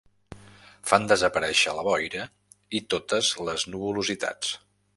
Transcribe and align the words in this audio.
Fan 0.91 1.03
desaparèixer 1.11 1.75
la 1.79 1.83
boira 1.89 2.25
i 2.79 2.81
totes 2.95 3.29
les 3.51 3.67
nuvolositats. 3.75 4.55